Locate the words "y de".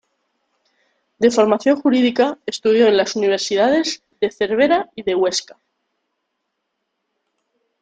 4.95-5.13